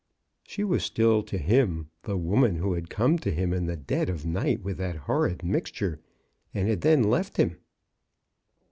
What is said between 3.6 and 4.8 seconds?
the dead of night with